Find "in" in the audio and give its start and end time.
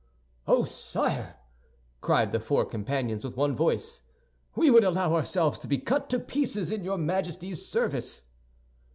6.71-6.83